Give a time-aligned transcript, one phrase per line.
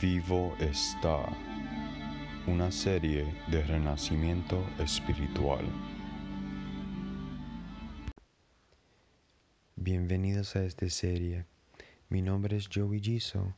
[0.00, 1.28] Vivo está,
[2.46, 5.64] una serie de renacimiento espiritual.
[9.74, 11.46] Bienvenidos a esta serie.
[12.10, 13.56] Mi nombre es Joey Giso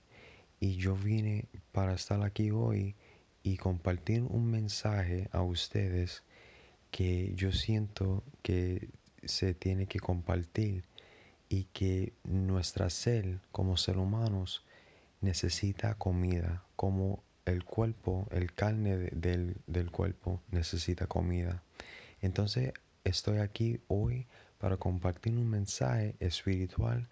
[0.60, 2.94] y yo vine para estar aquí hoy
[3.42, 6.22] y compartir un mensaje a ustedes
[6.90, 8.88] que yo siento que
[9.24, 10.84] se tiene que compartir
[11.50, 14.64] y que nuestra ser como ser humanos
[15.20, 21.62] necesita comida, como el cuerpo, el carne del, del cuerpo necesita comida.
[22.20, 22.72] Entonces
[23.04, 24.26] estoy aquí hoy
[24.58, 27.08] para compartir un mensaje espiritual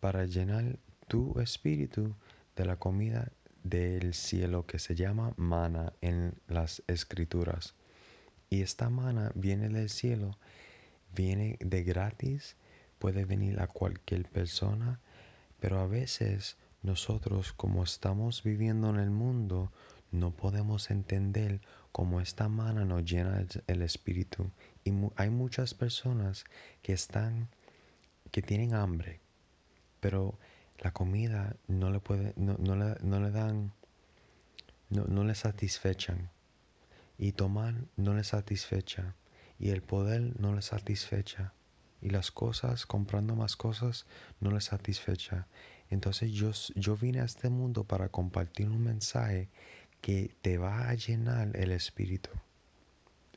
[0.00, 0.78] para llenar
[1.08, 2.14] tu espíritu
[2.56, 3.30] de la comida
[3.62, 7.74] del cielo que se llama mana en las escrituras.
[8.50, 10.36] Y esta mana viene del cielo,
[11.14, 12.56] viene de gratis,
[12.98, 15.00] puede venir a cualquier persona,
[15.60, 19.70] pero a veces nosotros como estamos viviendo en el mundo,
[20.10, 21.60] no podemos entender
[21.92, 24.50] cómo esta mana nos llena el espíritu.
[24.84, 26.44] Y hay muchas personas
[26.82, 27.48] que están,
[28.30, 29.20] que tienen hambre,
[30.00, 30.38] pero
[30.78, 33.72] la comida no le puede, no, le, no le, dan,
[34.90, 36.30] no, no le satisfechan.
[37.18, 39.14] Y tomar no le satisfecha.
[39.58, 41.52] Y el poder no le satisfecha.
[42.02, 44.06] Y las cosas, comprando más cosas,
[44.40, 45.46] no le satisfecha.
[45.88, 49.48] Entonces yo, yo vine a este mundo para compartir un mensaje
[50.00, 52.30] que te va a llenar el espíritu.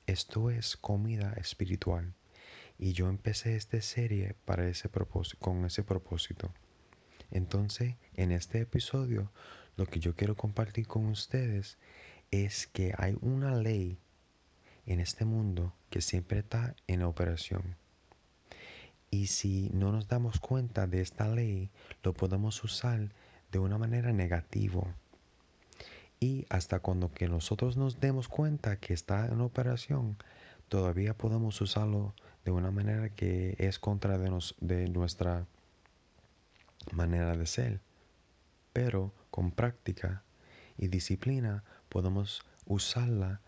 [0.08, 2.14] Esto es comida espiritual.
[2.78, 6.52] Y yo empecé esta serie para ese propósito, con ese propósito.
[7.32, 9.32] Entonces, en este episodio,
[9.78, 11.78] lo que yo quiero compartir con ustedes
[12.32, 14.00] es que hay una ley
[14.86, 17.76] en este mundo que siempre está en operación.
[19.16, 21.70] Y si no nos damos cuenta de esta ley,
[22.04, 23.14] lo podemos usar
[23.50, 24.94] de una manera negativa.
[26.20, 30.18] Y hasta cuando que nosotros nos demos cuenta que está en operación,
[30.68, 32.14] todavía podemos usarlo
[32.44, 35.48] de una manera que es contra de, de nuestra
[36.92, 37.80] manera de ser.
[38.74, 40.24] Pero con práctica
[40.78, 43.40] y disciplina podemos usarla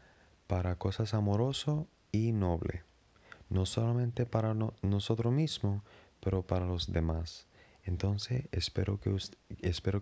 [0.48, 1.84] para cosas amorosas
[2.14, 2.87] y nobles
[3.50, 5.82] no solamente para nosotros mismos,
[6.20, 7.48] pero para los demás.
[7.84, 9.10] Entonces, espero que,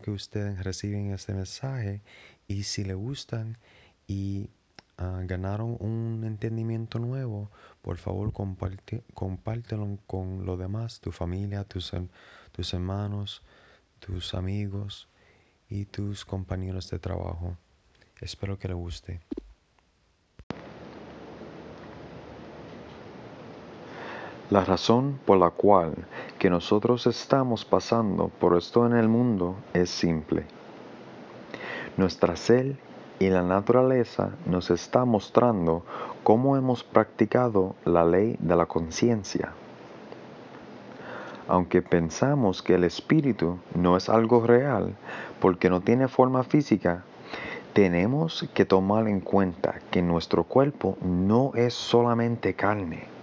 [0.09, 2.01] ustedes reciben este mensaje
[2.47, 3.59] y si les gustan
[4.07, 4.50] y
[4.97, 7.51] ah, ganaron un entendimiento nuevo,
[7.83, 11.91] por favor comparte, compártelo con los demás, tu familia, tus,
[12.51, 13.44] tus hermanos,
[14.00, 15.07] tus amigos
[15.69, 17.56] y tus compañeros de trabajo.
[18.19, 19.22] Espero que les guste.
[24.51, 25.95] La razón por la cual
[26.38, 30.44] que nosotros estamos pasando por esto en el mundo es simple.
[31.97, 32.75] Nuestra ser
[33.17, 35.83] y la naturaleza nos está mostrando
[36.23, 39.51] cómo hemos practicado la ley de la conciencia.
[41.47, 44.94] Aunque pensamos que el espíritu no es algo real
[45.39, 47.03] porque no tiene forma física,
[47.73, 53.14] tenemos que tomar en cuenta que nuestro cuerpo no es solamente carne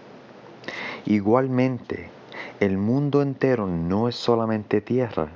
[1.06, 2.10] Igualmente,
[2.60, 5.30] el mundo entero no es solamente tierra,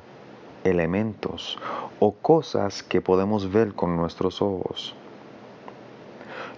[0.62, 1.59] elementos
[1.99, 4.94] o cosas que podemos ver con nuestros ojos.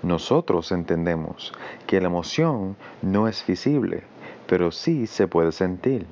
[0.03, 1.55] Nosotros entendemos
[1.87, 4.03] que la emoción no es visible,
[4.47, 6.05] pero sí se puede sentir.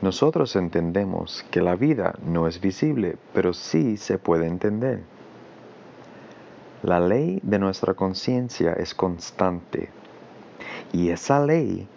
[0.00, 5.02] Nosotros entendemos que la vida no es visible, pero sí se puede entender.
[6.84, 9.90] La ley de nuestra conciencia es constante
[10.92, 11.88] y esa ley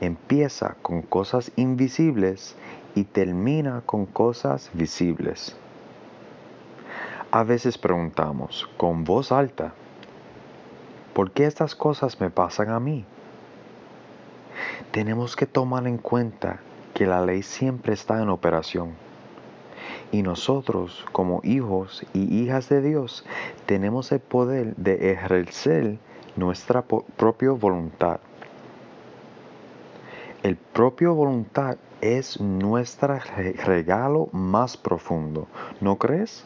[0.00, 2.56] empieza con cosas invisibles
[2.94, 5.56] y termina con cosas visibles.
[7.30, 9.72] A veces preguntamos con voz alta,
[11.14, 13.04] ¿por qué estas cosas me pasan a mí?
[14.90, 16.60] Tenemos que tomar en cuenta
[16.94, 18.94] que la ley siempre está en operación.
[20.10, 23.24] Y nosotros, como hijos y hijas de Dios,
[23.64, 25.98] tenemos el poder de ejercer
[26.36, 28.20] nuestra propia voluntad.
[30.42, 33.16] El propio voluntad es nuestro
[33.64, 35.46] regalo más profundo,
[35.80, 36.44] ¿no crees?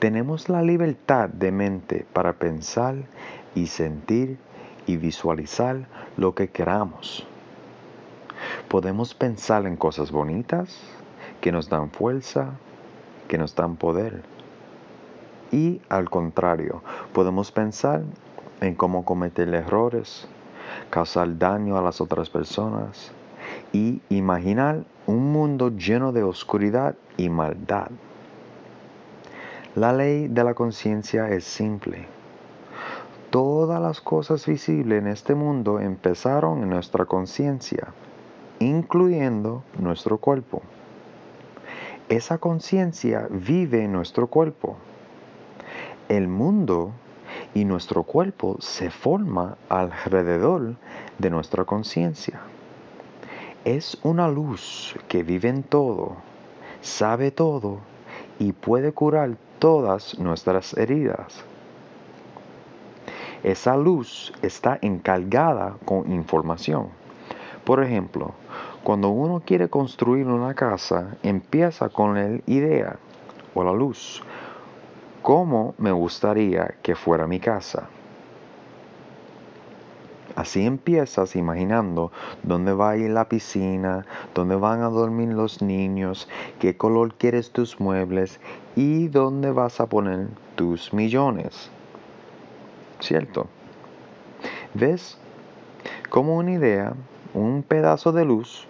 [0.00, 2.96] Tenemos la libertad de mente para pensar
[3.54, 4.36] y sentir
[4.84, 5.86] y visualizar
[6.16, 7.24] lo que queramos.
[8.66, 10.80] Podemos pensar en cosas bonitas
[11.40, 12.54] que nos dan fuerza,
[13.28, 14.24] que nos dan poder.
[15.52, 16.82] Y al contrario,
[17.12, 18.02] podemos pensar
[18.60, 20.26] en cómo cometer errores,
[20.90, 23.12] causar daño a las otras personas
[23.72, 27.90] y imaginar un mundo lleno de oscuridad y maldad.
[29.74, 32.06] La ley de la conciencia es simple.
[33.30, 37.88] Todas las cosas visibles en este mundo empezaron en nuestra conciencia,
[38.58, 40.62] incluyendo nuestro cuerpo.
[42.10, 44.76] Esa conciencia vive en nuestro cuerpo.
[46.10, 46.92] El mundo
[47.54, 50.76] y nuestro cuerpo se forma alrededor
[51.18, 52.40] de nuestra conciencia.
[53.64, 56.16] Es una luz que vive en todo,
[56.80, 57.78] sabe todo
[58.38, 61.44] y puede curar todas nuestras heridas.
[63.42, 66.88] Esa luz está encargada con información.
[67.64, 68.32] Por ejemplo,
[68.82, 72.96] cuando uno quiere construir una casa, empieza con la idea
[73.54, 74.22] o la luz.
[75.22, 77.88] ¿Cómo me gustaría que fuera mi casa?
[80.34, 82.10] Así empiezas imaginando
[82.42, 84.04] dónde va a ir la piscina,
[84.34, 86.28] dónde van a dormir los niños,
[86.58, 88.40] qué color quieres tus muebles
[88.74, 90.26] y dónde vas a poner
[90.56, 91.70] tus millones.
[92.98, 93.46] ¿Cierto?
[94.74, 95.18] ¿Ves?
[96.10, 96.94] Como una idea,
[97.32, 98.66] un pedazo de luz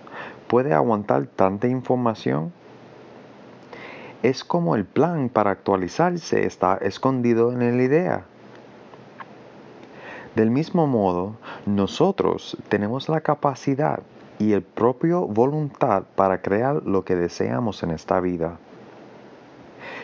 [0.48, 2.52] puede aguantar tanta información?
[4.22, 8.24] Es como el plan para actualizarse está escondido en la idea.
[10.36, 11.34] Del mismo modo,
[11.66, 14.00] nosotros tenemos la capacidad
[14.38, 18.58] y el propio voluntad para crear lo que deseamos en esta vida.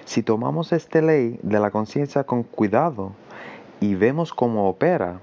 [0.05, 3.12] Si tomamos esta ley de la conciencia con cuidado
[3.81, 5.21] y vemos cómo opera,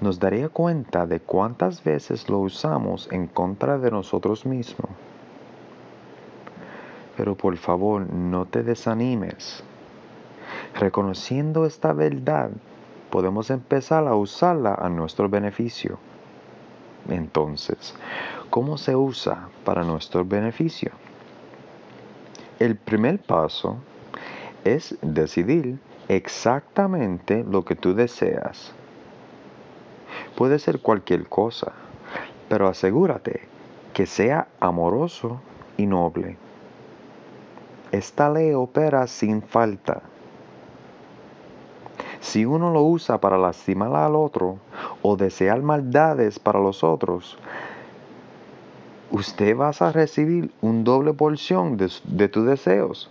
[0.00, 4.90] nos daría cuenta de cuántas veces lo usamos en contra de nosotros mismos.
[7.16, 9.62] Pero por favor, no te desanimes.
[10.74, 12.50] Reconociendo esta verdad,
[13.10, 15.98] podemos empezar a usarla a nuestro beneficio.
[17.08, 17.94] Entonces,
[18.50, 20.92] ¿cómo se usa para nuestro beneficio?
[22.58, 23.76] El primer paso
[24.64, 25.78] es decidir
[26.08, 28.74] exactamente lo que tú deseas
[30.36, 31.72] Puede ser cualquier cosa,
[32.48, 33.42] pero asegúrate
[33.92, 35.40] que sea amoroso
[35.76, 36.36] y noble.
[37.92, 40.02] Esta ley opera sin falta.
[42.20, 44.56] Si uno lo usa para lastimar al otro
[45.02, 47.36] o desear maldades para los otros,
[49.10, 53.10] usted va a recibir un doble porción de, de tus deseos.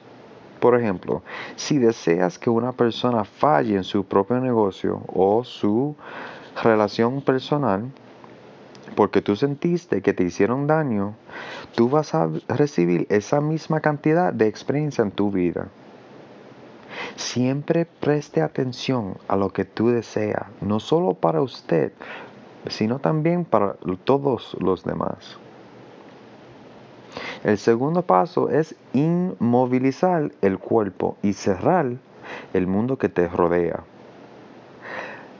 [0.59, 1.21] Por ejemplo,
[1.55, 5.95] si deseas que una persona falle en su propio negocio o su
[6.63, 7.91] relación personal,
[8.95, 11.15] porque tú sentiste que te hicieron daño,
[11.75, 15.67] tú vas a recibir esa misma cantidad de experiencia en tu vida.
[17.15, 21.93] Siempre preste atención a lo que tú deseas, no solo para usted,
[22.67, 25.37] sino también para todos los demás.
[27.43, 31.93] El segundo paso es inmovilizar el cuerpo y cerrar
[32.53, 33.83] el mundo que te rodea.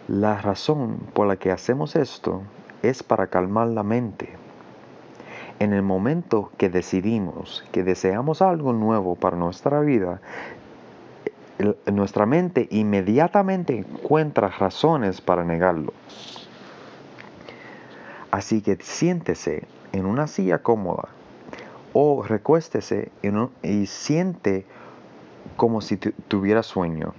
[0.07, 2.41] La razón por la que hacemos esto
[2.83, 4.29] es para calmar la mente.
[5.59, 10.21] En el momento que decidimos que deseamos algo nuevo para nuestra vida,
[11.91, 15.93] nuestra mente inmediatamente encuentra razones para negarlo.
[18.31, 21.09] Así que siéntese en una silla cómoda
[21.93, 23.11] o recuéstese
[23.61, 24.65] y siente
[25.57, 27.13] como si tuviera sueño.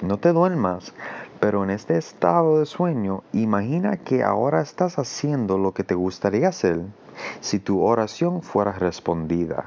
[0.00, 0.94] No te duermas,
[1.40, 6.48] pero en este estado de sueño, imagina que ahora estás haciendo lo que te gustaría
[6.48, 6.80] hacer
[7.40, 9.66] si tu oración fuera respondida.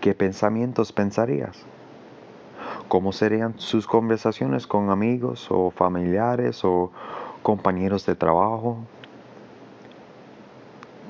[0.00, 1.58] ¿Qué pensamientos pensarías?
[2.88, 6.90] ¿Cómo serían sus conversaciones con amigos o familiares o
[7.42, 8.78] compañeros de trabajo?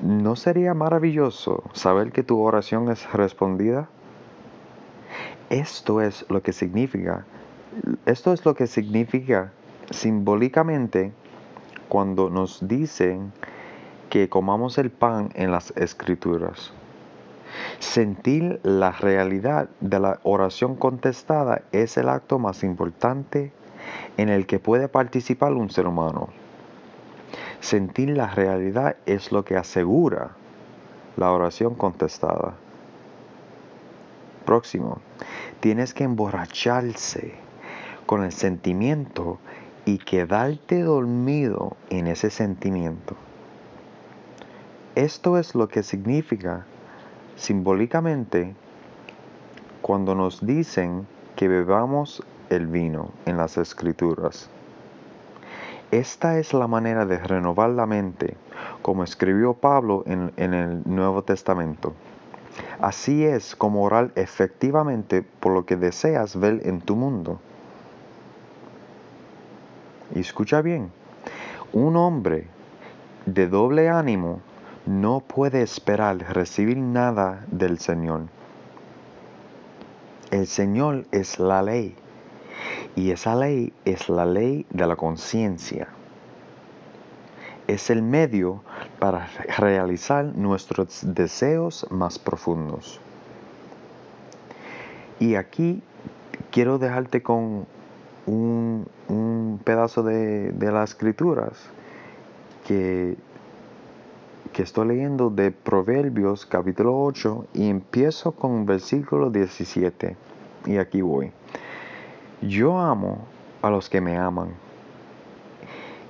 [0.01, 3.89] ¿No sería maravilloso saber que tu oración es respondida?
[5.49, 7.25] Esto es lo que significa
[8.05, 9.51] esto es lo que significa
[9.91, 11.11] simbólicamente
[11.87, 13.31] cuando nos dicen
[14.09, 16.73] que comamos el pan en las escrituras.
[17.79, 23.51] Sentir la realidad de la oración contestada es el acto más importante
[24.17, 26.29] en el que puede participar un ser humano.
[27.59, 30.31] Sentir la realidad es lo que asegura
[31.17, 32.53] la oración contestada.
[34.45, 34.99] Próximo,
[35.59, 37.48] tienes que emborracharse
[38.09, 39.37] con el sentimiento
[39.85, 43.15] y quedarte dormido en ese sentimiento.
[44.95, 46.65] Esto es lo que significa
[47.35, 48.55] simbólicamente
[49.83, 54.49] cuando nos dicen que bebamos el vino en las escrituras.
[55.91, 58.37] Esta es la manera de renovar la mente,
[58.81, 61.93] como escribió Pablo en, el Nuevo Testamento.
[62.81, 67.39] Así es como orar efectivamente por lo que deseas ver en tu mundo.
[70.15, 70.91] Y escucha bien,
[71.71, 72.47] un hombre
[73.25, 74.41] de doble ánimo
[74.85, 78.23] no puede esperar recibir nada del Señor.
[80.31, 81.95] El Señor es la ley
[82.95, 85.89] y esa ley es la ley de la conciencia.
[87.67, 88.63] Es el medio
[88.99, 92.99] para realizar nuestros deseos más profundos.
[95.19, 95.83] Y aquí
[96.51, 97.67] quiero dejarte con
[98.25, 98.87] un,
[99.63, 101.53] pedazo de, las escrituras
[102.65, 103.17] que,
[104.53, 110.15] que estoy leyendo de Proverbios capítulo 8 y empiezo con versículo 17.
[110.65, 111.31] Y aquí voy.
[112.41, 113.25] Yo amo
[113.61, 114.49] a los que me aman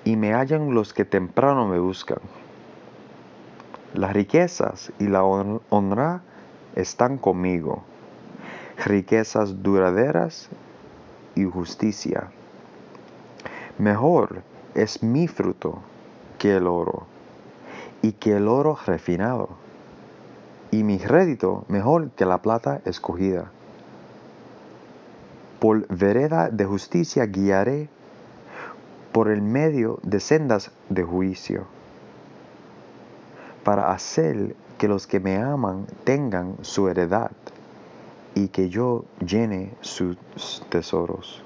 [0.04, 2.20] y me hallan los que temprano me buscan.
[3.94, 6.22] Las riquezas y la honra
[6.75, 7.84] están conmigo,
[8.86, 10.50] riquezas duraderas
[11.41, 12.29] y justicia.
[13.77, 14.41] Mejor
[14.75, 15.79] es mi fruto
[16.38, 17.05] que el oro,
[18.01, 19.50] y que el oro refinado,
[20.72, 23.51] y mi rédito mejor que la plata escogida.
[25.60, 27.89] Por vereda de justicia guiaré,
[29.12, 31.65] por el medio de sendas de juicio
[33.63, 37.31] para hacer que los que me aman tengan su heredad
[38.39, 40.17] y que yo llene sus
[40.69, 41.43] tesoros.